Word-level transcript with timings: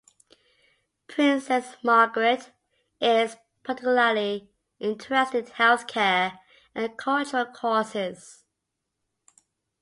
Princess 1.05 1.75
Margriet 1.83 2.49
is 2.99 3.37
particularly 3.61 4.49
interested 4.79 5.45
in 5.45 5.51
health 5.51 5.85
care 5.85 6.39
and 6.73 6.97
cultural 6.97 7.45
causes. 7.45 8.43